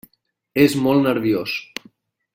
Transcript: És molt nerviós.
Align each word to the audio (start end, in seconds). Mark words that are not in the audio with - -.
És 0.63 0.77
molt 0.87 1.07
nerviós. 1.09 1.55